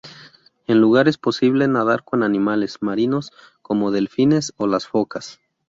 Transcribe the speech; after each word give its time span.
En 0.65 0.81
lugar 0.81 1.07
es 1.07 1.19
posible 1.19 1.67
nadar 1.67 2.03
con 2.03 2.23
animales 2.23 2.79
marinos 2.81 3.31
como 3.61 3.91
delfines 3.91 4.51
o 4.57 4.65
las 4.65 4.87
focas. 4.87 5.39